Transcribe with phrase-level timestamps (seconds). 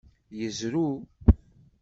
[0.39, 0.93] Yezrew.